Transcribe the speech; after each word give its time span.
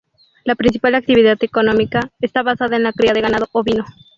La 0.45 0.55
principal 0.55 0.95
actividad 0.95 1.37
económica 1.43 2.09
está 2.21 2.41
basada 2.41 2.75
en 2.75 2.81
la 2.81 2.91
cría 2.91 3.13
de 3.13 3.21
ganado 3.21 3.47
ovino. 3.51 3.85